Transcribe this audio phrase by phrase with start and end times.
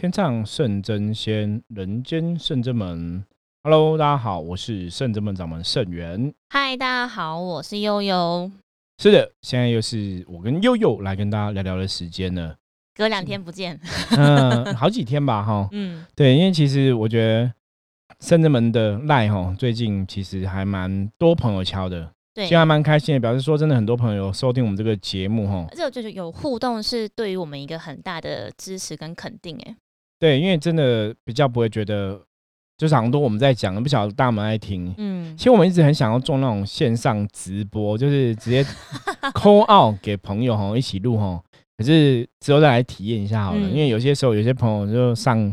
[0.00, 3.22] 天上圣真仙，人间圣真门。
[3.62, 6.32] Hello，大家好，我是圣真门掌门圣元。
[6.48, 8.50] 嗨，大家好，我是悠悠。
[8.96, 12.56] 是的，现在又是我跟悠悠来跟大家聊聊的时间了。
[12.94, 13.78] 隔两天不见，
[14.16, 15.68] 嗯，好几天吧，哈。
[15.72, 17.52] 嗯，对，因为其实我觉得
[18.20, 22.10] 圣真门的赖哈，最近其实还蛮多朋友敲的。
[22.32, 25.66] 对，其实还蛮开心的，表示说真的，很多朋友收听我们这个节目哈。
[25.72, 29.76] 这个就是有互动，是对于我们一个很大的支持跟肯定哎。
[30.20, 32.20] 对，因为真的比较不会觉得，
[32.78, 34.94] 就是很多我们在讲，不晓得大家们爱听。
[34.98, 38.62] 嗯，其实我们一直很想要做那种线上直播，就是直接
[39.34, 41.42] call out 给朋友哈，一起录哈。
[41.76, 45.52] 可是之后再来体验一下好了，因为有些时候有些朋友就上。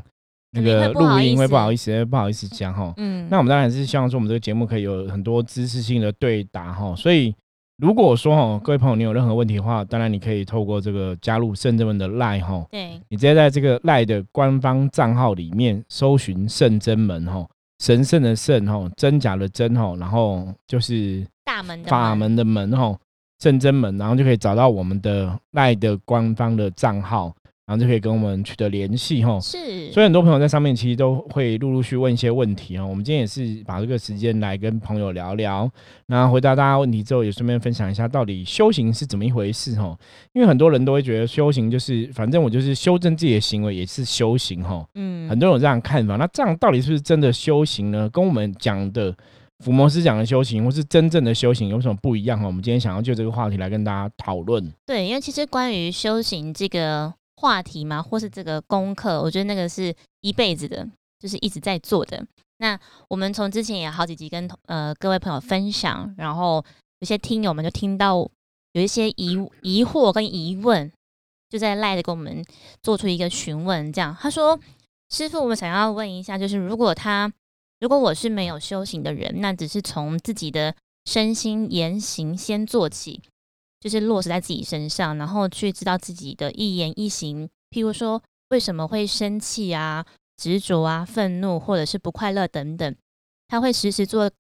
[0.52, 2.92] 那个录音会不好意思，不好意思讲哈。
[2.98, 6.96] 嗯，那我们当然是希望说我们这个节目可以有很多知识性的对答哈。
[6.96, 7.36] 所以
[7.78, 12.66] 如果说哈，各位朋友你有任何问题的话，当然你可以透过这个加入圣真门的赖哈。
[12.72, 22.98] 对，你直接在这个赖的官方账号里面搜寻圣真门哈，神圣的圣哈，真假的真哈，然后就是大门法门的门哈，
[23.40, 27.32] 圣真门，然后就可以找到我们的赖的官方的账号。
[27.68, 32.86] 然后就可以跟我们取得联系哈，是，所以很多朋友在上面其实都会陆陆续问一些问题哈。
[32.86, 35.70] 我们今天也是把这个时间来跟朋友聊聊，
[36.06, 39.94] 那回答大家问题之后，也顺便分享一下到底修行是怎么一回事哈。
[40.32, 44.88] 因为很多人都会觉得修行就是反正我就是修正自己的行为也是修行哈。
[44.96, 48.10] 嗯，很多人有这样看法，那这样到底是不是真的修行呢？
[48.10, 49.14] 跟我们讲的
[49.60, 52.46] 伏魔师讲的修行或是真正的修行有什么不一样哈？
[52.46, 54.74] 我们今天想要就这个话题来跟大家讨论。
[54.86, 57.14] 对，因为其实关于修行这个。
[57.38, 58.02] 话题吗？
[58.02, 59.22] 或是这个功课？
[59.22, 60.88] 我觉得那个是一辈子的，
[61.20, 62.26] 就是一直在做的。
[62.58, 66.66] 那我们从之前也好几集跟呃各位朋友分享，然后
[67.00, 68.18] 有些听友们就听到
[68.74, 70.92] 有一些疑疑惑跟疑问，
[71.50, 72.44] 就在赖的跟我们
[72.82, 73.94] 做出一个询问。
[73.94, 74.60] 这样他说
[75.14, 77.32] ：“师傅，我们想要问一下，就是如果他
[77.80, 83.22] 如果我是没有修行的人，那只是从自己的身心言行先做起。”
[83.80, 90.06] 就是落实在自己身上，然后去知道自己的一言一行，譬如说为什么会生气啊、
[90.36, 92.96] 执着啊、愤怒或者是不快乐等等，
[93.48, 94.32] 他会时时做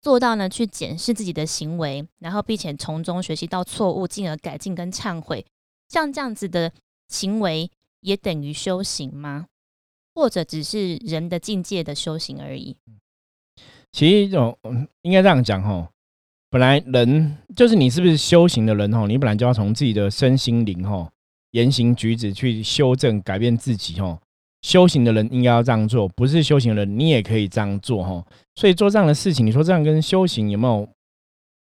[0.00, 5.44] 做到呢，去检视自己的行为，然后并且从中学习到错误，进而改进跟忏悔。
[5.88, 6.72] 像这样子的
[7.08, 9.46] 行为，也等于修行吗？
[10.14, 12.76] 或者只是人的境界的修行而已？
[13.92, 14.56] 其实，这种
[15.02, 15.90] 应该这样讲哈。
[16.54, 19.08] 本来人就是你是不是修行的人吼？
[19.08, 21.10] 你本来就要从自己的身心灵吼、
[21.50, 24.20] 言行举止去修正改变自己吼。
[24.62, 28.24] 修行的人应该要这样做，不是修行的人你也可以这样做吼。
[28.54, 30.88] 所以做这样的事情，你说这样跟修行有没有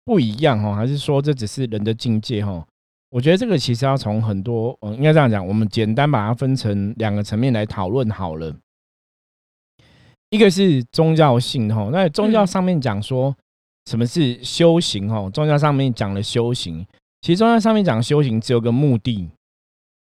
[0.05, 0.75] 不一样吼？
[0.75, 2.62] 还是说这只是人的境界吼？
[3.09, 8.55] 我觉得这个其实要从很多嗯，应该这样讲，我们简单把它分成两个层面来讨论好了。
[10.28, 13.34] 一个是宗教性吼，那宗教上面讲说。
[13.87, 15.11] 什么是修行？
[15.11, 16.87] 哦，宗教上面讲的修行，
[17.21, 19.31] 其实宗教上面讲修行只有个目的，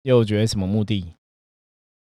[0.03, 1.13] 又觉得什么目的？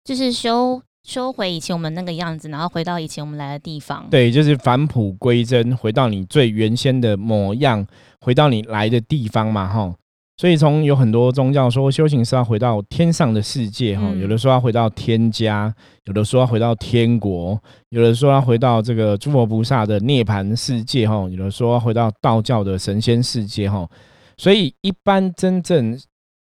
[0.04, 4.10] 就是修修回以前我们那个样子，然后回到以前我们来的地方。
[4.10, 7.86] 对，就是返璞归真，回到你最原先的模样，
[8.22, 9.96] 回到你来的地方嘛，哈。
[10.40, 15.74] 所以从有很多宗教说修行是要回到天上的世界哈，有的说要回到天家，
[16.06, 17.60] 有的说要回到天国，
[17.90, 23.90] 有的说要回到这个诸佛菩萨的涅槃世界哈，有的说要回到道教的神仙世界哈。
[24.38, 26.00] 所以一般真正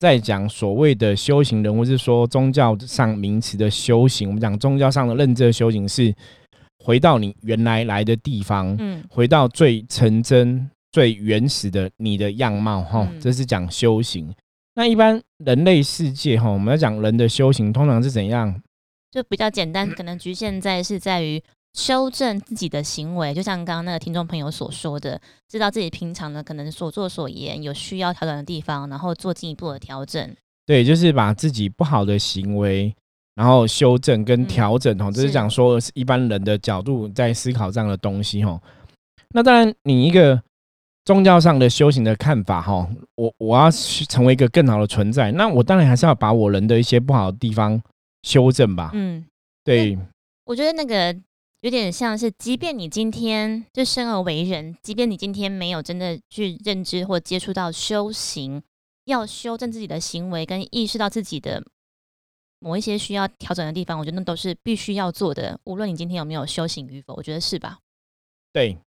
[0.00, 6.12] 在讲所谓的修行人，或是说宗教上名词的修行，我们讲宗教上的认知的修行是
[6.84, 10.68] 回到你原来来的地方，嗯，回到最纯真。
[10.92, 14.34] 最原始的你的样貌，哈，这是讲修行。
[14.74, 18.62] 那一般人类世界，哈，我们要讲人的修行，通常是怎样？
[19.10, 21.42] 就比较简单，可能局限在是在于
[21.72, 30.34] 修正自己的行为，就像刚刚那个听众朋友所说的，知道自己平常的可能所作所言有需要调整的地方，然后做进一步的调整。
[30.66, 32.94] 对，就是把自己不好的行为，
[33.34, 38.60] 然后修正跟调整，哦，这是讲说一般人的角度在思考这样的东西，哈。
[39.30, 40.42] 那当然，你一个。
[41.06, 47.80] 宗教上的修行的看法，哈，我我要成为一个更好的存在，那我当然还是要把我人的一些不好的地方
[48.24, 48.90] 修正吧。
[48.92, 49.24] 嗯，
[49.62, 49.96] 对，
[50.46, 51.16] 我觉得那个
[51.60, 58.60] 有点像是，即便你今天就生而为人，即便你今天没有真的去认知或接触到修行，
[59.04, 61.62] 要修正自己的行为跟意识到自己的
[62.58, 67.78] 某一些需要调整的地方，我觉得那都是必须要做的，无论你今天有没有修行与否，我觉得是吧？
[68.52, 68.85] 对，嗯。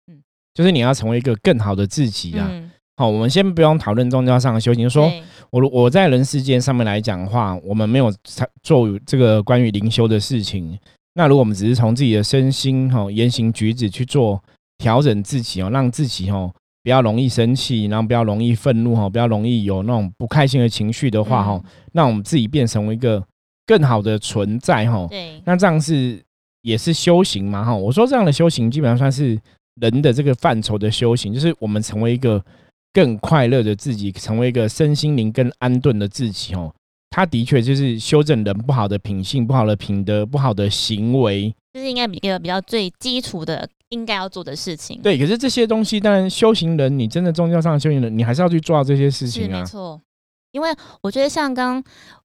[0.56, 2.50] 就是你要成为一个更好的自己啊！
[2.98, 5.22] 好，我们先不用讨论宗教上的修行，就说对
[5.52, 10.80] 我我在人世间上面来讲的话，我们没有参做这个关于灵修的事情。
[11.16, 14.42] 那如果我们只是从自己的身心哈、言行举止去做
[14.78, 16.50] 调整自己哦，让自己哦
[16.82, 23.22] 比较容易生气，然后比较容易愤怒哈，比较容易有那种不开心的情绪的话哈，嗯让我们自己变成为一个
[23.66, 25.06] 更好的存在哈。
[25.10, 26.22] 对，那这样是
[26.62, 27.76] 也是修行嘛哈？
[27.76, 29.38] 我说这样的修行基本上算是
[29.82, 32.44] 人的这个范畴的修行，就是我们成为一个
[32.94, 36.74] 更快乐的自己，成为一个身心灵更安顿的自己哦。
[37.10, 41.54] 他的确就是修正人不好的品性、不好的品德、不好的行为。
[41.74, 45.02] 这是应该一个比较最基础的应该要做的事情。
[45.02, 49.66] 对，可是这些东西，当然修行人，你真的宗教上的修行人，你还是要去做到这些事情啊没。
[49.66, 50.02] 错，
[50.52, 50.70] 因为
[51.02, 51.84] 我觉得像刚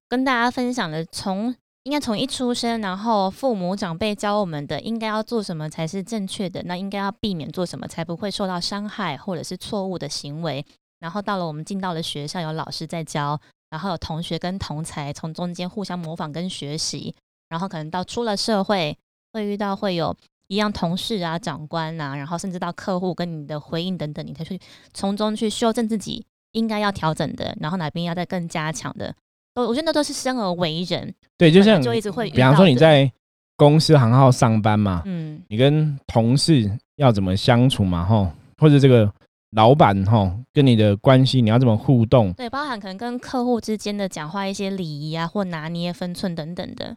[0.09, 10.63] 跟大家分享的，从应该从一出生，然后父母长辈教我们的，应该要做什么才是正确的，那应该要避免做什么才不会受到伤害或者是错误的行为。
[10.99, 13.39] 然后到了我们进到了学校，有老师在教，
[13.71, 17.15] 然后有同学跟同才从中间互相模仿跟学习，
[17.49, 18.95] 然后可能到出了社会，
[19.33, 20.15] 会遇到会有
[20.49, 24.59] 一样同事啊、长官啊，然后甚至到客户跟你的回应等等，你才去
[24.93, 29.15] 从中去修正自己应该要调整的，然后哪边要再更加强的，
[29.53, 33.11] 都我觉得那都是生而为人，对，就像就一直会比方说你在
[33.57, 39.11] 公司行号上班嘛，嗯，你跟同事要怎么相处嘛，吼，或者这个
[39.51, 42.31] 老板哈跟你的关系你要怎么互动？
[42.33, 46.95] 对，包含可能跟客户之间的讲话一些礼仪啊，或拿捏分寸等等的，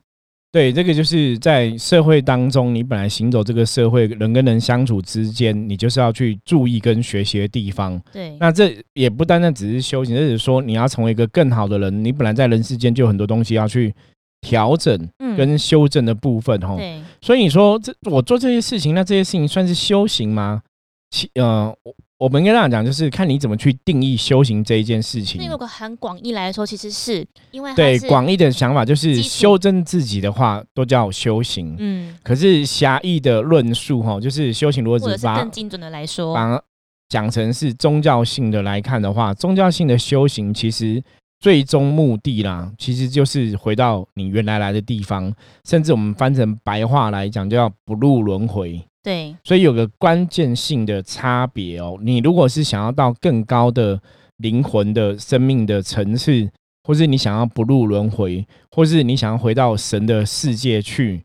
[0.54, 8.00] 对，这个就是在社会当中，你本来行走这个社会人跟人相处之间，你就是要去注意跟学习的地方。
[8.12, 12.04] 对，那这也不单单只是修行，这只是说你要成为一个更好的人。
[12.04, 13.92] 你本来在人世间就有很多东西要去
[14.42, 20.62] 调整嗯，跟修正的部分，吼、对，所以你说这我做这些事情，那这些事情算是修行吗？
[21.10, 21.74] 其呃，
[22.18, 25.48] 我我们应该这样讲，就是看你怎么去定义修行这一件事情那。
[25.48, 31.76] 如果很广义来说，其实是因为它对广义的想法，就是修正自己的话，都叫修行。
[31.78, 36.60] 嗯，可是狭义的论述，哈，就是修行，如果只把更精准的来说，把
[37.08, 41.02] 讲成是宗教性的来看的话，宗教性的修行其实
[41.40, 45.30] 最终目的啦，其实就是回到你原来来的地方，
[45.64, 48.82] 甚至我们翻成白话来讲，就叫不入轮回。
[49.04, 54.00] 对，所以有个关键性的差别哦，你如果是想要到更高的
[54.38, 56.50] 灵魂的生命的层次，
[56.82, 61.22] 或是你想要不入轮回，或是你想要回到神的世界去，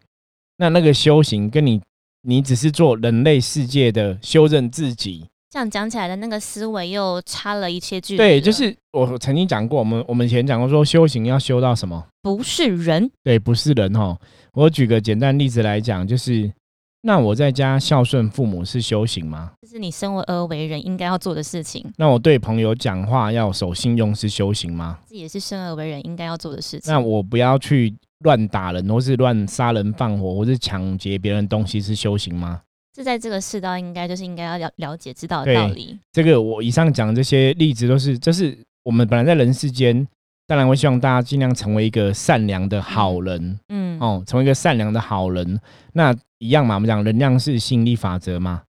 [0.58, 1.82] 那那个修行跟你
[2.24, 12.06] 你只是做人类世界的修正自己，这样讲起来的那个思维又差了一些距离对，就是我曾经讲过，我们我们以前讲过说修行要修到什么？
[12.22, 14.18] 不是人，对，不是人哈。
[14.52, 16.52] 我举个简单例子来讲，就是
[17.02, 19.52] 那我在家孝顺父母是修行吗？
[19.62, 25.00] 这是你生而为人应该要做的事情，那我对朋友讲话要守信用是修行吗？
[25.08, 26.92] 这也是生而为人应该要做的事情。
[26.92, 32.62] 那我不要去乱打人，或是乱杀人放火，或是抢劫别人东西是修行吗？
[32.92, 35.98] 这在这个世道应该就是应该要了了解知道的道理。
[36.12, 40.06] 这个我以上讲的这些例子都是，这是我们本来在人世间，
[40.48, 45.58] 当然会希望大家尽量成为一个善良的好人、嗯，哦，成为一个善良的好人。
[45.94, 48.64] 那一样嘛，我们讲能量是吸引力法则嘛，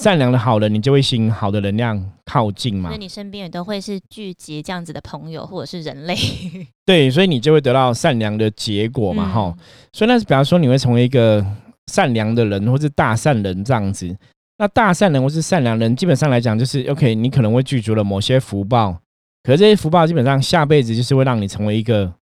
[0.00, 2.90] 善良的好人，你就会吸引好的能量靠近嘛。
[2.90, 3.00] 所以。
[3.00, 6.16] 你身边也都会是聚集这样子的朋友或者是人类？
[6.86, 9.32] 对，所以你就会得到善良的结果嘛，嗯。
[9.32, 9.56] 哈、
[9.92, 11.44] 所以那是比方说你会成为一个
[11.88, 14.16] 善良的人，或是大善人这样子。
[14.58, 18.96] 那大善人或是善良人，基本上来讲就是 OK，你可能会具足了某些福报，
[19.42, 22.12] 可是这些福报基本上下辈子就是会让你成为一个，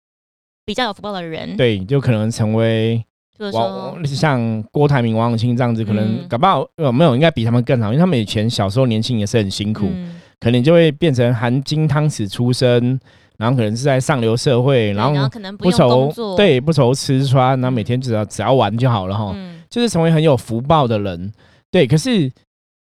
[0.64, 3.04] 比较有福报的人，，对，就可能成为
[3.40, 6.28] 就是说王，像郭台铭、王永庆这样子，可能嗯。
[6.28, 10.20] 搞不好呃没有，应该比他们更好，因为他们以前小时候年轻也是很辛苦，嗯。
[10.38, 13.00] 可能就会变成含金汤匙出生，
[13.38, 17.84] 然后可能是在上流社会，然后可能不愁作，，对不愁吃穿，然后每嗯。
[17.84, 21.32] 天只要只要玩就好了哈，嗯，就是成为很有福报的人。
[21.70, 22.30] 对，可是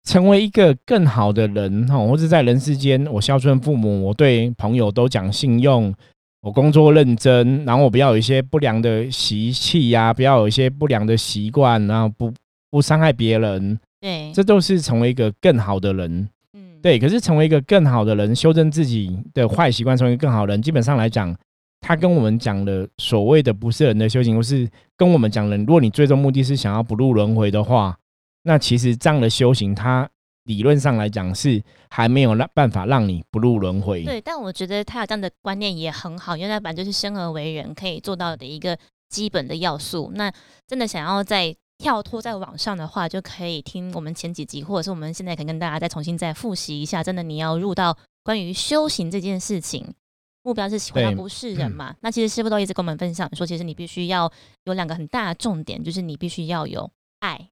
[0.05, 5.95] 成为一个更好的人哈，或者在人世间，我孝顺父母，我对朋友都讲信用，
[6.41, 12.33] 我工作认真，然后我不要有一些不良的习气呀、不要有一些不良的习惯，然后不
[12.71, 16.29] 不伤害别人，对，这都是成为一个更好的人。
[16.53, 21.37] 嗯，对，可是成为一个更好的人，修正自己的坏习惯，成为一个更好的人，基本上来讲，
[21.81, 27.97] 他跟我们讲的所谓的不是人的修行，或是跟我们讲的，如果你最终目的是想要不入轮回的话，
[28.45, 30.09] 那其实这样的修行，它
[30.49, 34.03] 理论上来讲是还没有让办法让你不入轮回。
[34.03, 38.77] 对，但我觉得他有这样的观念也很好，因为那本来就是生而为人可以做到的一个
[39.11, 40.11] 基本的要素。
[40.15, 40.33] 那
[40.67, 47.05] 真的想要在跳脱在网上的话，就可以听我们前几集，或者是我们现在可以跟大家再重新再复习一下。
[47.05, 49.95] 真的，你要入到关于修行这件事情，
[50.43, 51.95] 目标是回到不是人嘛？
[52.01, 54.33] 那其实师傅都一直跟我们分享说，其实你必须要
[54.65, 56.91] 有两个很大的重点，就是你必须要有
[57.21, 57.51] 爱、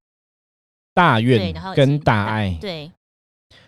[0.97, 2.57] 大愿跟大爱。
[2.59, 2.91] 对。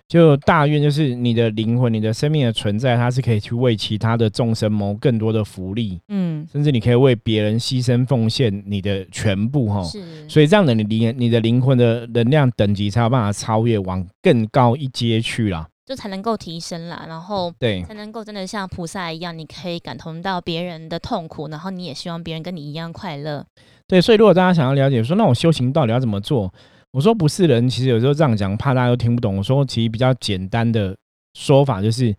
[0.07, 10.27] 就大愿，就是你的灵魂、你的生命的存在，它是可以去为其他的众生谋更多的福利，嗯，甚至你可以为别人牺牲奉献你的全部，哈，是。
[10.27, 17.05] 所以这样的你灵、你的灵魂的能量等级才有办法超越，往更高一阶去啦，就才能够提升啦。
[17.07, 23.45] 然后对，才能够真的像菩萨一样，你可以感同到别人的痛苦，然后你也希望别人跟你一样快乐。
[23.85, 26.51] 对，所以如果大家想要了解，说那我修行到底要怎么做？
[26.91, 29.37] 我说不是人，其实有时候这样讲，怕大家都听不懂。
[29.37, 30.95] 我说其实比较简单的
[31.33, 32.15] 说法就是，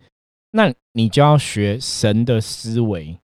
[0.51, 3.17] 那你就要学神的思维。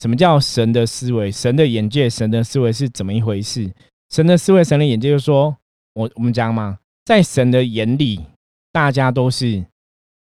[0.00, 1.30] 什么叫神的思维？
[1.30, 3.70] 神的眼界，神的思维是怎么一回事？
[4.10, 5.56] 神的思维，神的眼界，就是说
[5.94, 8.20] 我我们讲嘛，在神的眼里，
[8.72, 9.64] 大家都是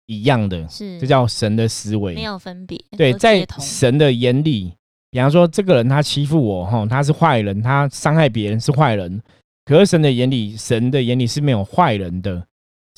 [0.08, 2.82] 一样的，是这叫神的思维，没有分别。
[2.98, 4.74] 对，在神的眼里，
[5.10, 9.22] 比方说这个人他欺负我，哈，他是坏人，他伤害别人是坏人。
[9.72, 12.46] 可是神的眼里，神的眼里是没有坏人的，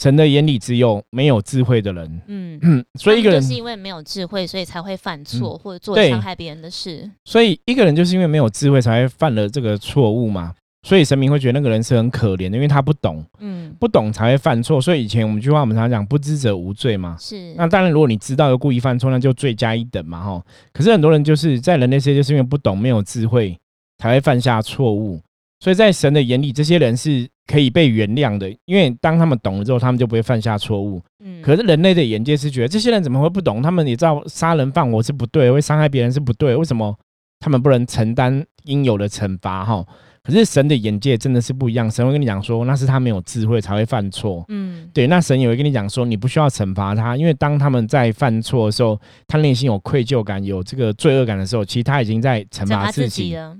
[0.01, 2.22] 神的眼里只有没有智慧的人。
[2.25, 7.08] 嗯，所以一个人就是因为没有智慧，所以才会犯错或者做伤害别人的事。
[7.25, 10.51] 所以一个人就是因为没有智慧，才会犯了这个错误嘛。
[10.82, 14.82] 所以神明会觉得那个人是很可怜的，因为他不懂，嗯，不懂才会犯错。
[14.82, 17.15] 所以以前我们句话我们常讲，不知者无罪嘛。
[17.20, 17.53] 是。
[17.53, 20.44] 那当然，如果你知道又故意犯错，那就罪加一等嘛，哈。
[20.74, 23.56] 可是很多人就是在人类世界，就是因为不懂、没有智慧，
[24.00, 25.22] 才会犯下错误。
[25.63, 31.01] 所以在神的眼里，这些人是可以被原谅的，因为当他们懂了之后，他们就不会犯下错误。
[31.24, 33.62] 嗯，可是人类的眼界是觉得这些人怎么会不懂？
[33.62, 36.93] 他们也知道杀人放火是不对，会伤害别人是不对，为什么
[37.39, 39.63] 他们不能承担应有的惩罚？
[39.63, 39.86] 哈，
[40.22, 44.43] 可是神的眼界真的是不一样，神会跟你讲说，那是他没有智慧才会犯错。
[44.50, 53.55] 嗯，对，那神也会跟你讲说，你不需要惩罚他，因为当他们在犯错的时候，他内心有愧疚感、有这个罪恶感的时候，其实他已经在惩罚自己了。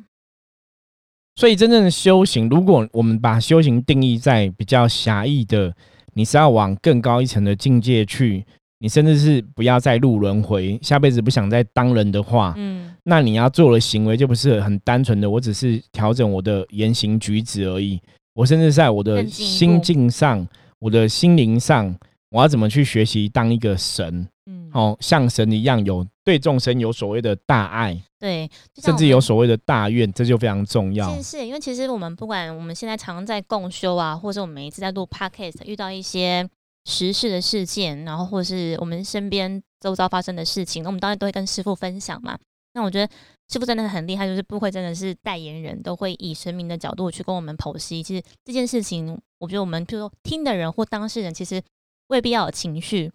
[1.36, 5.74] 所以，真正的修行，如果我们把修行定义在比较狭义的，
[6.14, 8.46] 你是要往更高一层的境界去，
[8.80, 18.00] 你甚至是不要再入轮回，下辈子不想再当人的话，嗯，那你要做的行为就不是很单纯的，我只是调整我的言行举止而已，
[18.36, 20.48] 我甚至在我的心境上、
[20.80, 21.96] 我的心灵上，
[22.30, 24.28] 我要怎么去学习当一个神？
[24.74, 28.50] 嗯，哦，像神一样有对众生有所谓的大爱，对，
[28.82, 31.16] 甚至有所谓的大愿，这就非常重要。
[31.16, 36.50] 是是，因为其实我们不管我们现在常在共修啊，或者我们每一次在录 podcast 遇到一些
[36.86, 42.38] 时事的事件，然后或是我们身边周遭发生的事情，那我们当然都会跟师傅分享嘛。
[42.76, 43.14] 那我觉得
[43.50, 48.02] 师傅真的很厉害，就是不会真的是代言人，都会以神明的角度去跟我们剖析。
[48.02, 51.62] 其实这件事情，我觉得我们就说听的人或当事人，其实
[52.08, 53.12] 未必要有情绪。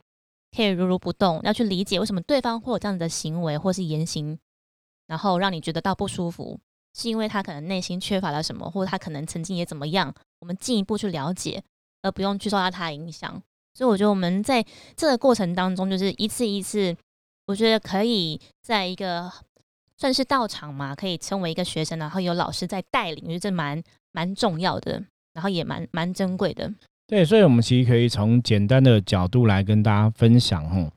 [0.55, 4.39] 可以如如不动，要去理解为什么对方会有这样子的行为或是言行，
[5.07, 6.59] 然后让你觉得到不舒服，
[6.95, 10.15] 是因为他可能内心缺乏了什么，或者他可能曾经也怎么样。
[10.41, 11.63] 我们进一步去了解，
[12.03, 13.43] 而不用去受到他的影响。
[13.75, 14.65] 所以我觉得我们在
[14.97, 16.97] 这个过程当中，就是一次一次，
[17.47, 19.31] 我觉得可以在一个
[19.97, 26.73] 算是道场嘛，可以称为一个学生，然后有老师在带领，我觉得这蛮蛮重要的，然后也蛮蛮珍贵的。
[27.09, 30.93] 对，所以，我们其实可以从简单的角度来跟大家分享，哈，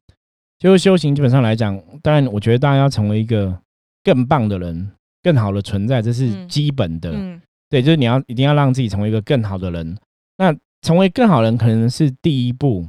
[0.60, 3.58] 就是修行基本上来讲，当然，我觉得大家要成为一个
[4.04, 4.92] 更棒的人，
[5.24, 7.14] 更好的存在，这是基本的。
[7.14, 9.98] 嗯，对，就是你要一定要让自己成为一个更好的人。
[10.36, 12.86] 那成为更好人可能是第一步，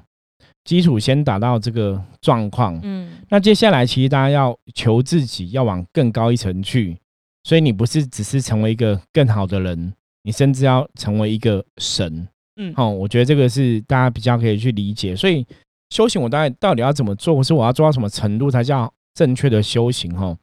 [0.64, 2.81] 基础先达到这个状况。
[2.83, 6.99] 嗯，那接下来其实大家要求自己要往更高一层去，
[7.45, 9.93] 所以你不是只是成为一个更好的人，
[10.25, 12.26] 你甚至要成为一个神。
[12.56, 15.16] 嗯，好，我觉得这个是大家比较可以去理解。
[15.16, 15.47] 所以
[15.88, 20.14] 修行，我大概到底要怎么做，或是我要做到什么程度才叫正确的修行？
[20.14, 20.37] 哈，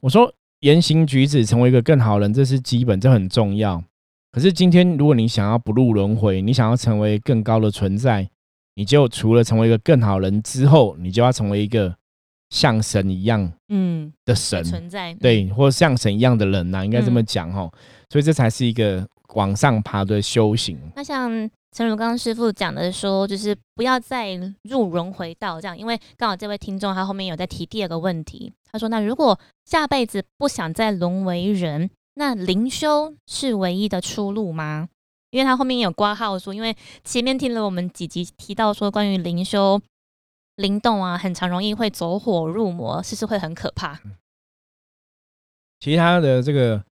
[0.00, 3.84] 我说言行举止成为一个更好人，这是基本，这很重要。
[4.32, 8.28] 可是今天，如果你想要不入轮回，你想要成为更高的存在，
[8.74, 11.94] 你就除了成为一个更好人之后，你就要成为一个
[12.48, 17.70] 像神一样，嗯，的神存在，对，或者像神一样的人呐，应该这么讲哈。
[18.08, 19.06] 所以这才是一个。
[19.36, 21.30] 往上爬的修行，那像
[21.72, 34.88] 陈如刚师傅讲的说，就是不要再入轮回道这样，因为刚好这位听众他后面有在提第二个问题，他说那如果下辈子不想再沦为人，那灵修是唯一的出路吗？
[35.30, 36.74] 因为他后面有挂号说，因为
[37.04, 39.78] 前面听了我们几集提到说关于灵修
[40.54, 44.00] 灵动啊，很常容易会走火入魔，是不是会很可怕？
[45.78, 46.85] 其他的这个。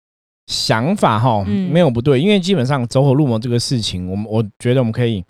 [0.51, 5.23] 想法哈，嗯没有不对，因为基本上走火入魔这个事情，我们我觉得我们可以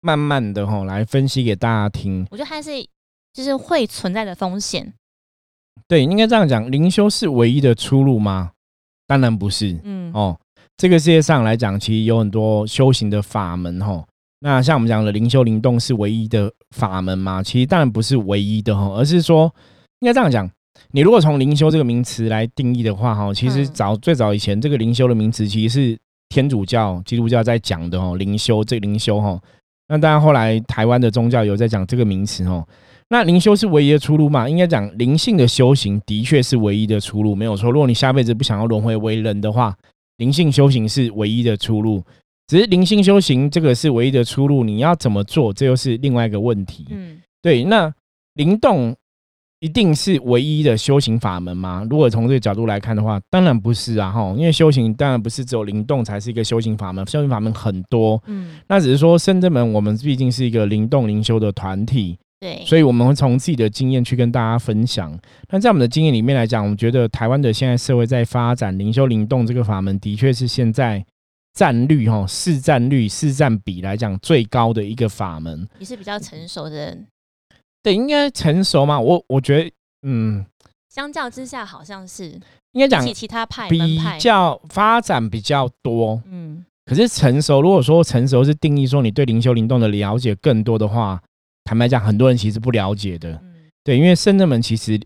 [0.00, 2.24] 慢慢的哈来分析给大家听。
[2.30, 2.70] 我觉得还是
[3.32, 4.94] 就是会存在的风险。
[5.88, 8.52] 对，应该这样讲，灵修是唯一的出路吗？
[9.08, 9.76] 当然不是。
[9.82, 10.38] 嗯，哦，
[10.76, 14.06] 这个世界上来讲，其实有很多修行的法门哈。
[14.38, 17.42] 那像我们讲的灵修灵动是唯一的法门吗？
[17.42, 19.52] 其实当然不是唯一的哈，而是说
[19.98, 20.48] 应该这样讲。
[20.92, 29.40] 你如果从灵修这个名词来定义的话哈，其实嗯早最早以前这个灵修的名词其实是天主教、基督教在讲的哦，灵修这灵修哈。
[29.88, 32.66] 那当然后来台湾的宗教有在讲这个名词哦。
[33.10, 34.48] 那灵修是唯一的出路嘛？
[34.48, 37.70] 应该讲灵性的修行的确是唯一的出路，没有错。
[37.70, 39.76] 如果你下辈子不想要轮回为人的话，
[40.16, 42.02] 灵性修行是唯一的出路。
[42.46, 46.86] 只是灵性修行这个是唯一的出路，你要怎么做，这又是另外一个问题。
[46.90, 47.92] 嗯，对，那
[48.34, 48.96] 灵动
[49.64, 51.86] 一定是唯一的修行法门吗？
[51.88, 58.22] 如果从这个角度来看的话，当然不是啊，哈，因为修行当然不是只有灵动才是一个修行法门，修行法门很多。
[58.26, 65.18] 嗯，那只是说深圳门我们毕竟是一个灵动灵修的团体，对，所以我们会从自己的经验去跟大家分享。
[65.48, 71.02] 那在我们的经验里面来讲，我们觉得台湾的现在社会在发展灵修灵动这个法门，的确是现在
[71.54, 75.66] 战率哈市占率市占比来讲最高的一个法门。
[75.78, 76.98] 也是比较成熟的，
[77.84, 78.98] 对，应该成熟嘛？
[78.98, 79.70] 我我觉得，
[80.04, 80.44] 嗯，
[80.88, 82.30] 相较之下好像是
[82.72, 86.22] 应该讲其他派门比派，较发展比较多。
[86.24, 91.20] 嗯，可是成熟，如果说成熟是定义说你对灵修灵动的了解更多的话，
[91.64, 93.32] 坦白讲，很多人其实不了解的。
[93.42, 94.98] 嗯对，因为圣人们其实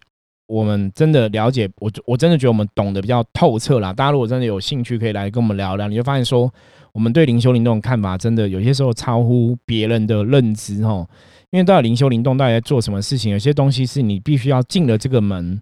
[0.46, 3.92] 我们真的了解，我我真的觉得我们懂得比较透彻啦。
[3.92, 6.48] 大家如果真的有兴趣，可以来跟我们聊聊，你就发现说，
[6.92, 11.08] 我们对灵修灵动的看法，真的有些时候超乎别人的认知哦。
[11.50, 15.60] 因为到底灵修灵动到底在做什么事情，有些东西是你必须要进了这个门，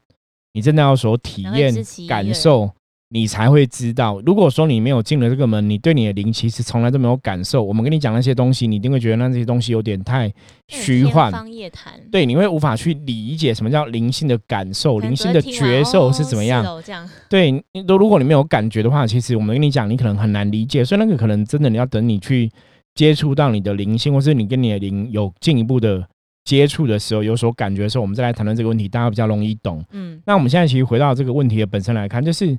[0.53, 1.73] 你真的要所体验
[2.09, 2.69] 感受，
[3.11, 4.21] 你才会知道。
[4.27, 7.63] 如果说你没有进了这个门，你对你的灵其实从来都没有感受。
[7.63, 10.33] 我们跟你讲那些东西，你一定会觉得那这些东西有点太
[10.67, 16.65] 虚幻，方夜谭，对，你会无法去理解什么叫灵性的感受，灵性的觉受是哦怎么样。
[16.65, 20.85] 哦这样，对，你如如果你没有感觉的话，其实我们跟你讲，你可能很难理解。
[20.85, 22.51] 所以那个可能真的你要等你去
[22.97, 26.05] 接触到你的灵性，或是你跟你的灵有进一步的
[26.45, 29.85] 接触的时候，有所感觉的时候，我们再来谈论这个问题，大家比较容易懂。
[29.93, 32.59] 嗯，那我们现在其实回到这个问题的本身来看，就是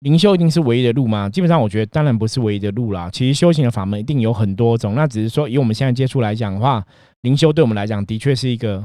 [0.00, 1.28] 灵修一定是唯一的路吗？
[1.28, 3.10] 基本上我觉得当然不是唯一的路啦。
[3.12, 6.84] 其实修行的法门一定有很多种，那只是说以我们现在接触来讲的话，
[7.22, 8.84] 灵修对我们来讲的确是一个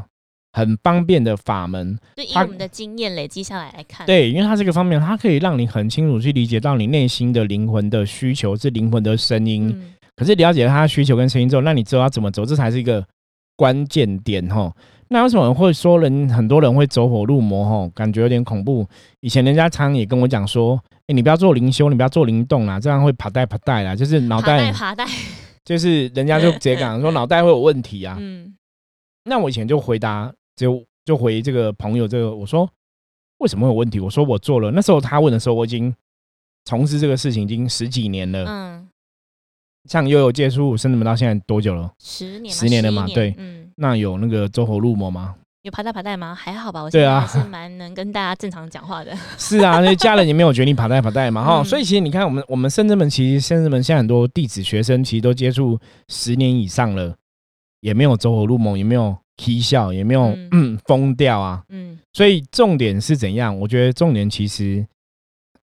[0.54, 1.98] 很方便的法门。
[2.16, 9.70] 它就以我们的经验累积下来来看，，对，因为它这个方面，它可以让你很清楚去理解到你内心的灵魂的需求，是灵魂的声音。
[9.70, 13.06] 嗯，可是了解了他的需求跟声音之后，那你知道要怎么走，这才是一个
[13.56, 14.74] 关键点哈。
[15.10, 17.92] 那为什么会说人很多人会走火入魔哈？
[17.94, 18.88] 感觉有点恐怖。
[19.20, 25.06] 以前人家常也跟我讲说，哎、你不要做灵修，你不要做灵动啦，这样会爬带爬带啦，就是脑爬袋带爬带，
[25.66, 28.16] 就是人家就直接讲说脑袋会有问题啊。
[28.20, 28.56] 嗯，
[29.26, 32.70] 那我以前就回答，就就回这个朋友这个，我说
[33.40, 34.00] 为什么会有问题？
[34.00, 35.94] 我说我做了，那时候他问的时候，我已经
[36.64, 38.46] 从事这个事情已经十几年了。
[38.48, 38.88] 嗯，
[39.90, 41.92] 像悠悠接触深圳到现在多久了？
[42.00, 45.36] 十年，十年了嘛对嗯，那有那个走火入魔吗？
[45.64, 46.34] 有爬带爬带吗？
[46.34, 51.62] 还好吧，我现在还是蛮能跟大家正常讲话的， 是啊，那家人也没有决定爬带爬带嘛哈。
[51.62, 57.16] 嗯所以其实你看，我们我们深圳门其实深圳门现在很多弟子学生其实都接触十年以上了，
[57.82, 61.64] 也没有走火入魔，也没有啼笑，也没有嗯嗯 疯掉啊。
[61.70, 63.56] 嗯，所以重点是怎样？
[63.60, 64.84] 我觉得重点其实，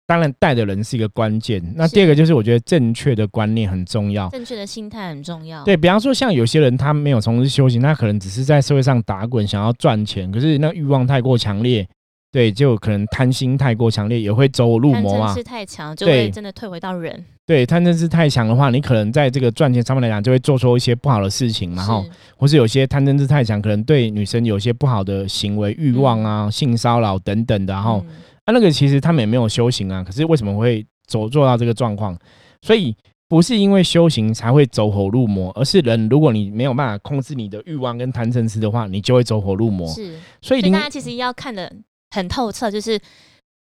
[0.09, 1.61] 当然带的人是一个关键。
[1.75, 4.27] 那第二个就是我觉得正确的观念很重要。
[4.29, 11.87] 正确的心态很重要，对比方说，像有些人他没有从事修行，他可能只是在社会上打滚，想要赚钱，可是那欲望太过强烈，
[12.31, 15.37] 对，就可能贪心太过强烈，也会走火入魔嘛贪嗔。
[15.37, 22.03] 痴太强，就对会真的退回到人，对，贪嗔痴太强的话，你可能在这个赚钱上面来讲，就会做出一些不好的事情嘛，哈。
[22.35, 28.15] 或是有些贪嗔痴太强，可能对女生有些不好的行为、欲望啊、性骚扰等等的，然后、嗯
[28.49, 32.17] 啊，那个其实他们也没有修行啊，可是为什么会走做到这个状况？
[32.63, 32.95] 所以
[33.27, 39.87] 不是因为修行才会走火入魔，而是人如果你没有办法控制你的欲望跟贪嗔痴的话，你就会走火入魔。
[39.87, 41.71] 是，所以大家其实要看的
[42.09, 42.99] 很透彻，就是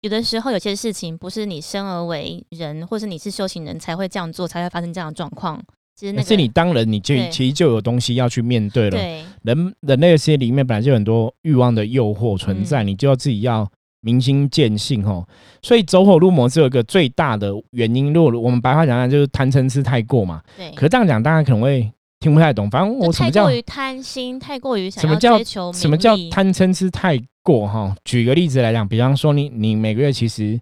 [0.02, 5.62] 有的时候有些事情不是你生而为人，或是你是修行人才会这样做，才会发生这样的状况。
[5.96, 8.98] 其实那个是你当人，你就其实就有东西要去面对了。
[8.98, 13.70] 对人人类的世界里面本来就有很多欲望的诱惑存在，嗯你就要自己要
[14.02, 15.26] 明心见性哦。
[15.62, 20.42] 所以走火入魔是有一个最大的原因，如果我们白话讲讲，就是贪嗔痴太过嘛。
[20.58, 22.70] 对，可是这样讲，大家可能会听不太懂。
[22.70, 27.96] 反正我什么叫太过于贪心，太过于想要什么叫追求什么叫贪嗔痴太过哈？
[28.04, 30.60] 举个例子来讲，比方说你你每个月其实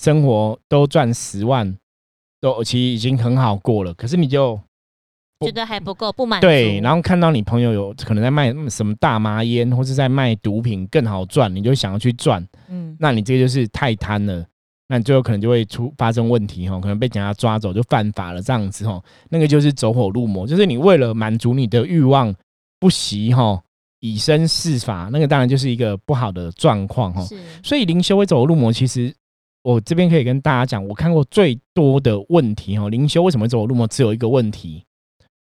[0.00, 1.76] 生活都赚十万，
[2.40, 3.92] 都其实已经很好过了。
[3.94, 4.62] 可是你就不
[5.44, 6.46] 觉得还不够，不满足。
[6.46, 12.46] 对，然后看到你朋友有可能在卖什么大麻烟，或是在卖毒品更好赚，你就想要去赚。
[12.68, 14.44] 嗯，那你这个就是太贪了，
[14.88, 19.02] 那你最后可能就会出发生问题哈，可能被警察抓走就犯法了这样子哈。
[19.30, 22.34] 那个就是走火入魔，就是你为了满足你的欲望，
[22.78, 23.62] 不惜哈
[24.00, 27.22] 以身试法，那个当然就是一个不好的状况哈。
[27.24, 29.14] 是所以灵修会走火入魔，其实
[29.62, 34.84] 我这边可以跟大家讲，我看过最多的问题哈，灵修为什么会走火入魔，只有一个问题，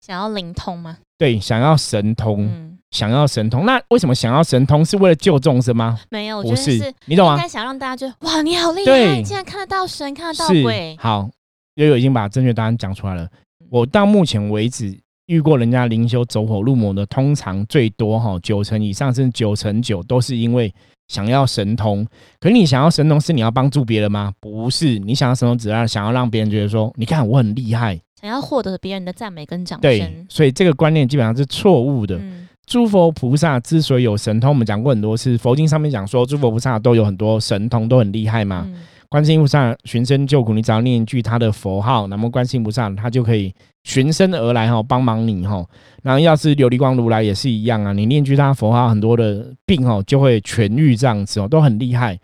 [0.02, 0.98] 想要灵通吗？
[1.18, 3.66] 对，想要神通，嗯，想要神通。
[3.66, 4.84] 那为什么想要神通？
[4.84, 6.00] 是为了救众生吗？
[6.10, 7.36] 没有，不是是，你懂吗？
[7.36, 10.96] 应该想让大家觉得哇，你好厉害，对竟然看得到神，看得到鬼。
[11.00, 11.30] 好，
[11.76, 13.28] 悠悠已经把正确答案讲出来了。
[13.70, 20.74] 我到目前为止遇过人家灵修走火入魔的，通常最多哈九成以上，甚至九成九都是因为
[21.10, 22.08] 想要神通。
[22.40, 24.32] 可是你想要神通是你要帮助别人吗？
[24.40, 28.00] 不是，你想要神通只要想要让别人觉得说，你看我很厉害。
[28.22, 32.18] 想要获得别人的赞美跟掌对声，，所以这个观念基本上是错误的。
[32.18, 38.64] 嗯，诸佛菩萨之所以有神通，我们讲过很多次，佛经上面讲说，诸佛菩萨都有很多神通，都很厉害嘛。
[38.68, 38.76] 嗯
[39.10, 43.52] 观世音菩萨寻声救苦，你只要念一句他的佛号，那么观世音菩萨，他就可以
[43.84, 45.66] 寻声而来哈，帮忙你哈。
[46.04, 52.20] 然后要是琉璃光如来也是一样啊，你念句他佛号，很多的病哦就会痊愈，这样子哦都很厉害。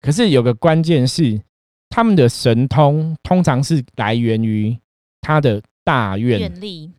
[0.00, 1.40] 可是有个关键是，
[1.88, 4.78] 他们的神通通常是来源于
[5.20, 6.92] 他的大愿，愿力，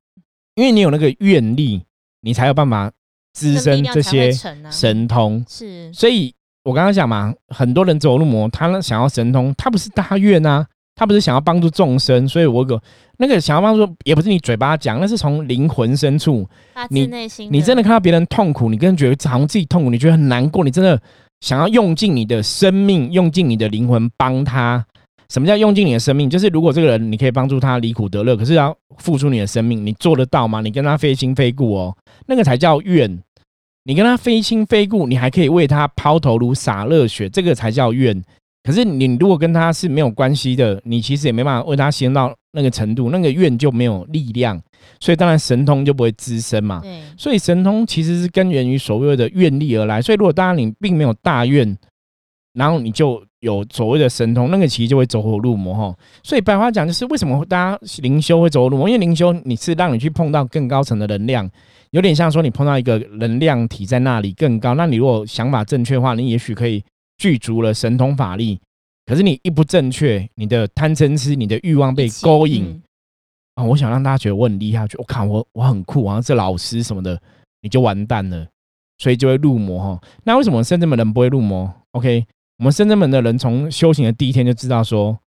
[0.56, 1.82] 因为你有那个愿力，
[2.20, 2.92] 你才有办法
[3.32, 4.34] 滋生这些
[4.70, 5.46] 神通。
[5.48, 12.82] 是所以我刚刚讲嘛，很多人走入魔，他那想要神通，他不是大愿啊，他不是想要帮助众生，所以我有个
[13.18, 21.02] 那个想要帮助，也不是你嘴巴讲，那是从灵魂深处，发你自内心，你真的看到别人痛苦，你跟人觉得好像自己痛苦，你觉得很难过，你真的
[21.42, 24.86] 想要用尽你的生命，用尽你的灵魂帮他。
[25.30, 26.28] 什么叫用尽你的生命？
[26.28, 30.60] 就是如果这个人你可以帮助他离苦得乐，可是要付出你的生命，你做得到吗？
[30.60, 31.96] 你跟他非亲非故哦，
[32.26, 33.22] 那个才叫愿。
[33.90, 38.24] 你跟他非亲非故，你还可以为他抛头颅洒热血，这个才叫怨。
[38.62, 44.62] 可是你如果跟他是没有关系的，你其实也没办法为他行到那个程度，那个怨就没有力量，
[45.00, 46.84] 所以当然神通就不会滋生嘛。
[47.18, 50.00] 所以神通其实是根源于所谓的愿力而来。
[50.00, 51.76] 所以如果当然你并没有大愿，
[52.54, 55.96] 然后你就有所谓的神通，那个其实就会走火入魔哈。
[56.24, 58.90] 所以白话讲就是为什么大家灵修会走火入魔？
[58.90, 61.50] 因为灵修你是让你去碰到更高层的能量，
[61.92, 64.76] 有点像说你碰到一个能量体在那里更高。
[64.76, 66.84] 那你如果想法正确的话，你也许可以
[67.18, 68.60] 具足了神通法力。
[69.06, 72.80] 可是你一不正确，你的贪嗔痴、你的欲望被勾引，
[73.56, 77.20] 啊、我想让大家觉得我很厉害，就我看我我很酷，好像是老师什么的，
[77.62, 78.48] 你就完蛋了，
[79.00, 80.02] 所以就会入魔哈。
[80.26, 82.24] 那为什么深圳门人不会入魔？OK，
[82.60, 85.18] 我们深圳门的人从修行的第一天就知道说，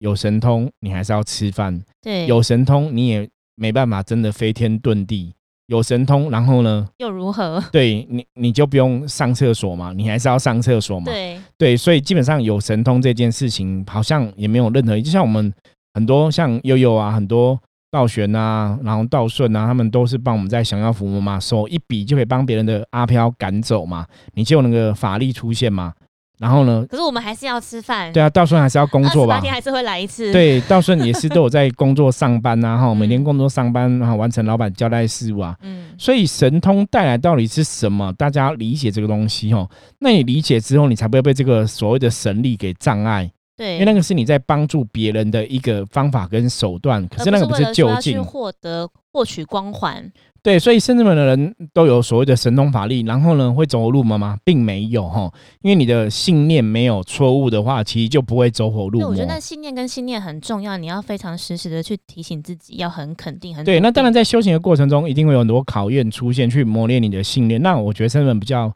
[0.00, 3.26] 有神通你还是要吃饭，对，有神通你也
[3.56, 5.34] 没办法真的飞天遁地。
[5.68, 7.62] 有神通，然后呢，又如何？
[7.72, 11.06] 对你你就不用上厕所嘛，你还是要上厕所嘛。
[11.06, 15.50] 对，对，所以基本上有神通这件事情，好像也没有任何，就像我们
[15.94, 17.58] 很多像悠悠啊，很多
[17.90, 25.94] 道玄啊，然后道顺啊，他们都是帮我们在降妖伏魔嘛，手一比就可以帮别人的阿飘赶走嘛，你就有那个法力出现嘛。
[26.38, 29.40] 然后呢，可是我们还是要吃饭，对啊，道顺还是要工作吧八？
[29.40, 35.56] 天还是会来一次。，对，道顺也是都有在工作上班啊， 哈，每天嗯工作上班，然后完成老板交代事务啊。
[35.62, 38.12] 嗯，所以神通带来到底是什么？
[38.12, 39.68] 大家要理解这个东西哦。
[39.98, 43.30] 那你理解之后，你才不会被这个所谓的神力给障碍。
[43.56, 48.22] 对，因为那个是你在帮助别人的一个方法跟手段，可是那个不是就近。
[48.22, 50.10] 获得获取光环。
[50.40, 54.38] 对，所以圣智门的人都有所谓的神通法力，然后呢会走火入魔吗？
[54.44, 55.30] 并没有哈，
[55.62, 59.26] 因为你的信念没有错误的话，其实就不会走火入对，魔我觉得。
[59.26, 67.60] 那信念跟信念很重要，你要非常实时的去提醒自己，要很肯定、很对，那当然在修行的过程中，一定会有很多考验出现，去磨练你的信念。
[67.60, 68.72] 那我觉得圣智门比较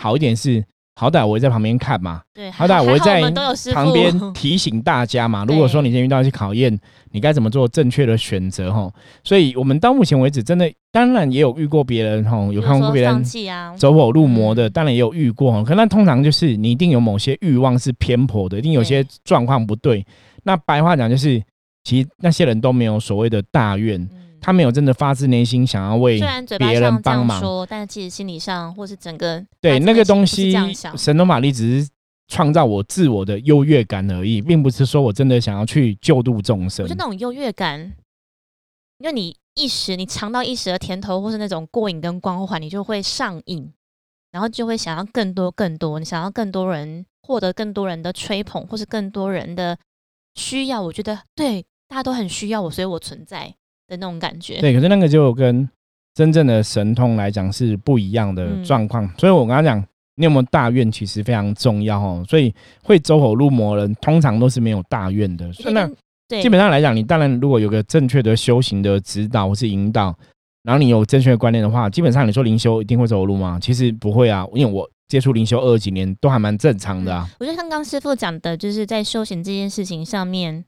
[0.00, 0.62] 好一点是，
[0.98, 3.20] 好歹我会在旁边看嘛，对，好歹我会在
[3.74, 5.44] 旁傅边提醒大家嘛。
[5.48, 6.76] 如果说你今天遇到一些考验，
[7.10, 8.90] 你该怎么做正确的选择哈？
[9.22, 13.22] 所以我们到目前为止，真的当然也有遇过别人哈，有看过别人
[13.76, 15.62] 走火入魔的，嗯当然也有遇过哈。
[15.62, 20.02] 可那通常就是你一定有某些欲望是偏颇的，一定有些对状况不对。
[20.44, 21.42] 那白话讲就是，
[21.84, 24.08] 其实那些人都没有所谓的大愿，嗯
[24.46, 27.36] 他没有真的发自内心想要为虽然嘴巴别人上这帮忙。
[27.36, 30.54] 样说，但是其实心理上或是整个对那个东西，
[30.96, 31.90] 神农法力只是
[32.28, 36.96] 创造我自我的优越感而已，并不是说我真的想要去救度众生我觉得。
[36.96, 37.80] 那种优越感，
[38.98, 43.72] 因为你一时你尝到一时的甜头，或是那种过瘾跟光环，你就会上瘾，
[44.30, 49.76] 然后就会想要更多更多，你想要更多人获得更多人的吹捧，或是更多人的
[50.36, 53.52] 需要，我觉得对大家都很需要我，所以我存在
[53.88, 54.60] 的那种感觉。
[54.60, 55.68] 对，可是那个就跟
[56.14, 59.08] 真正的神通来讲是不一样的状况。
[59.18, 59.82] 所以我跟他讲，
[60.16, 62.24] 你有没有大愿其实非常重要哦。
[62.28, 65.52] 所以会走火入魔人通常都是没有大愿的。
[65.52, 65.88] 所以那
[66.40, 70.14] 基本上来讲，你当然如果有个正确的修行的指导或是引导，
[70.62, 74.88] 然后你有正确的观念的话，基本上你说灵修一定会走火入魔，其实不会啊，因为我。
[75.08, 77.28] 接触灵修二十几年都还蛮正常的啊。
[77.38, 80.64] 我觉得刚刚师傅讲的，就是在修行这件事情上面，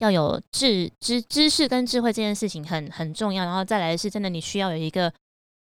[0.00, 3.44] 要有智知知识跟智慧这件事情很很重要。
[3.44, 5.10] 然后再来是真的，你需要有一个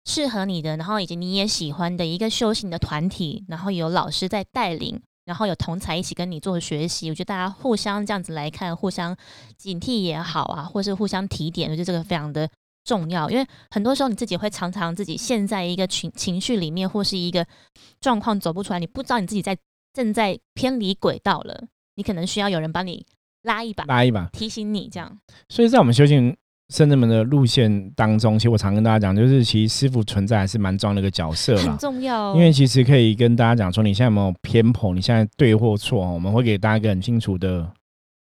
[0.06, 7.10] 适合你的，然后以及你也喜欢的一个修行的团体，然后有老师在带领，然后有同才一起跟你做学习。
[7.10, 9.18] 我觉得大家互相这样子来看，互相
[9.58, 12.50] 警惕也好啊，或是互相提点，我觉得这个非常的。
[12.88, 17.44] 重要，因为很多时候你自己会常常自己陷在一个情情绪里面，或是一个
[18.00, 19.58] 状况走不出来，你不知道你自己在
[19.92, 21.64] 正在偏离轨道了，
[21.96, 23.04] 你可能需要有人帮你
[23.46, 25.18] 拉一把，拉一把，提醒你这样。
[25.48, 26.36] 所以在我们修行
[26.70, 32.32] 圣人们的路线当中，其实我常跟大家讲，就是其实师傅存在还是蛮重要的一个角色很重要。
[32.32, 37.72] 哦因为其实可以跟大家讲说，你现在有没有偏颇，你现在对或错，我们会给大家一个很清楚的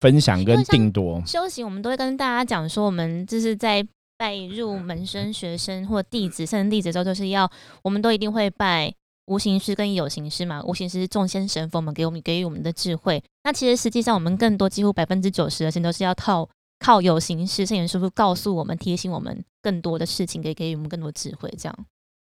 [0.02, 1.22] 分享跟定夺。
[1.26, 3.86] 修行我们都会跟大家讲说，我们就是在。
[4.18, 7.52] 拜入门生、学生或弟子，甚至弟子之后，就是要
[7.84, 8.90] 我们都一定会拜
[9.28, 10.62] 无形师跟有形师嘛。
[10.64, 13.24] 无形师是众仙神佛们给我们给予我们的智慧。
[13.44, 21.52] 那其实实际上我们更多几乎百分之九十的事情都是要靠靠有形师圣严师傅告诉我们、提醒我们更多的事情，给给予我们更多智慧。
[21.58, 21.86] 这样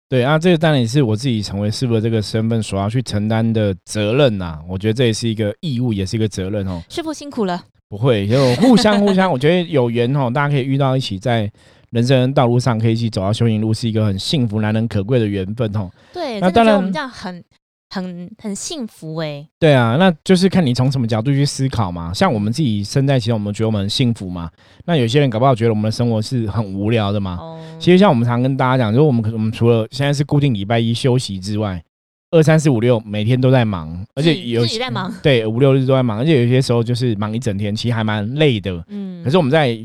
[0.09, 4.61] 对啊，这个当然也是我自己成为师傅的这个身份所要去承担的责任呐。
[4.68, 6.81] 我觉得这也是一个义务，也是一个责任哦。
[6.88, 7.64] 师傅辛苦了。
[7.88, 11.51] 不会，就互相互相，我觉得有缘哦，大家可以遇到一起，在
[11.90, 15.90] 人生道路上可以一起走到修行路，是一个很幸福、难能可贵的缘分哦。
[16.12, 17.42] 对，那当然我们这样很
[17.90, 19.46] 很很幸福哎。
[19.59, 22.12] 对啊，那就是看你从什么角度去思考嘛。
[22.12, 24.51] 像我们自己身在其中，我们觉得我们很幸福嘛。
[24.85, 27.37] 那有些人搞不好觉得我们的生活是很无聊的嘛。
[27.40, 27.59] 哦。
[27.79, 31.83] 其实像我们常跟大家讲，就是我们我们除了现在是固定礼拜一休息之外。
[32.33, 38.85] 二三四五六每天都在忙，而且有自己在忙，对五六日都在忙，而且有些时候就是忙一整天，其实还蛮累的。
[38.88, 39.79] 嗯，可是我们在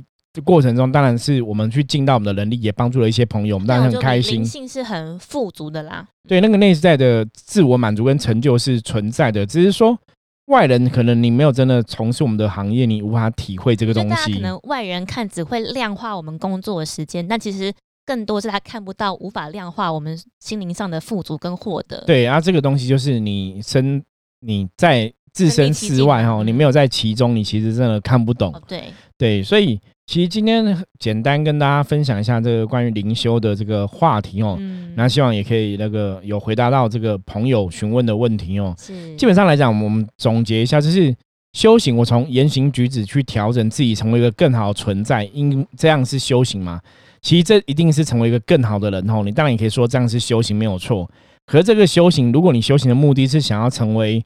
[0.44, 4.36] 过程中，当然是我们去尽到我们的能力，也帮助了一些朋友，我们当然很开心。
[4.36, 6.08] 灵性是很富足的啦。
[6.28, 9.98] 对，那个内在的自我满足跟成就是存在的，只是说
[10.46, 14.34] 外人可能你没有真的从事我们的行业，你无法体会这个东西。
[14.34, 17.74] 可能外人看只会量化我们工作的时间，但其实。
[18.04, 22.04] 更多是他看不到、无法量化我们心灵上的富足跟获得。
[22.06, 24.04] 对啊，这个东西就是你身
[24.42, 28.52] 你在置身事外哈，你没有在其中，你其实真的看不懂。
[28.68, 29.80] 对对，所以
[30.12, 34.58] 其实今天简单跟大家分享一下这个关于灵修的这个话题哦。
[34.60, 34.92] 嗯。
[34.94, 38.76] 那希望也可以那个有回答到这个朋友询问的问题哦。
[38.78, 39.16] 是。
[39.16, 41.16] 基本上来讲，我们总结一下，就是
[41.54, 46.82] 修行，我从言行举止去调整自己，成为一个更好的存在，因这样是修行吗？
[47.22, 51.10] 其实这一定是成为一个更好的人哦，你当然也可以说这样是修行没有错。
[51.46, 54.22] 可是这个修行，如果你修行的目的是想要成为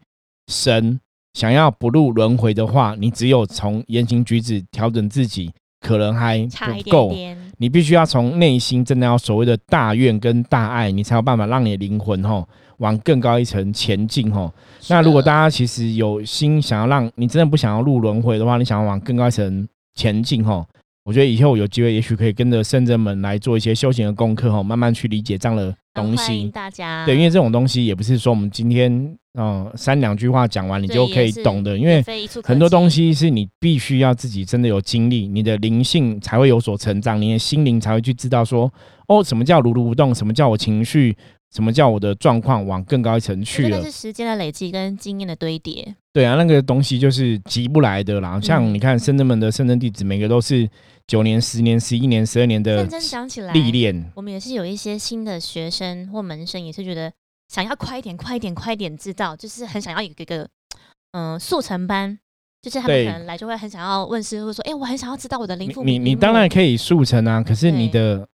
[0.52, 1.00] 神，
[1.36, 5.52] 想要不入轮回的话，你只有从言行举止调整自己，
[5.86, 6.39] 可能还
[6.84, 7.13] 不够。
[7.58, 12.45] 你必须要从内心真的要所谓的大愿跟大爱，你才有办法让你的灵魂吼
[12.80, 14.52] 往更高一层前进吼。
[14.89, 20.65] 那如果大家其实有心想要让你真的不想要入轮回的话，你想要往更高一层前进吼。
[21.06, 26.24] 我觉得以后有机会，也许可以跟着圣者们来做一些修行的功课哈，慢慢去理解这样的东西。
[26.24, 27.06] 欢迎大家。
[27.06, 32.04] 对，因为这种东西也不是说我们今天嗯三两句话讲完你就可以懂的，因为
[32.43, 38.71] 很多东西是你必须要自己真的有经历，你的灵性才会有所成长，你的心灵才会去知道说
[39.08, 41.15] 哦，什么叫如如不动，什么叫我情绪。
[41.54, 43.82] 什么叫我的状况往更高一层去了？
[43.82, 45.95] 是时间的累积跟经验的堆叠。
[46.12, 48.38] 对啊，那个东西就是急不来的啦。
[48.41, 50.69] 像你看，深圳们的深圳弟子，每个都是
[51.08, 54.12] 九年、十年、十一年、十二年的讲起来历练。
[54.15, 57.10] 我们也是有一些新的学生或门生，也是觉得
[57.47, 60.47] 想要快一点、快一点、快一点知道，就是很想要有一个
[61.13, 62.17] 嗯速成班，
[62.62, 68.27] 就是他们可能来就会很想要问师傅说：“哎，我很想要知道我的灵父。”你你当然可以速成啊，可是你的。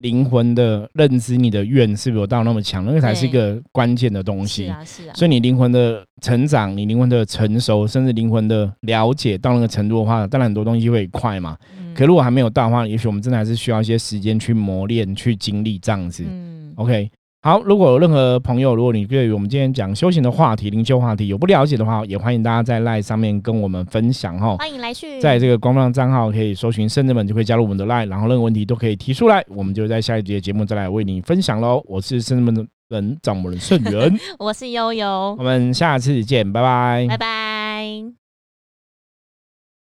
[0.00, 2.84] 灵魂的认知，你的愿是不是有到那么强？
[2.84, 4.66] 那个才是一个关键的东西。
[4.66, 5.14] 是啊，是啊。
[5.14, 11.56] 所以你灵魂的成长，你灵魂的成熟，甚至灵魂的了解到那个程度的话，当然很多东西会快嘛。
[11.78, 11.94] 嗯。
[11.94, 16.24] 可如果还没有到的话，也许我们真的还是需要一些时间去磨练、去经历这样子。
[16.28, 16.74] 嗯。
[16.76, 17.10] OK。
[17.46, 24.56] 好，如果有任何朋友，如果你对于我们今天讲修行的话题、灵修话题有不了解的话，也欢迎大家在 LINE 上面跟我们分享哈。
[24.56, 31.80] 欢迎来去，在这个官方账号可以搜寻圣人们，就可以加入我们的 LINE，，然后任何问题都可以提出来，我们就在下一节节目再来为你分享喽。
[31.86, 38.25] 我是圣人们的人掌门圣元， 我是悠悠我，们下次见，拜拜拜拜。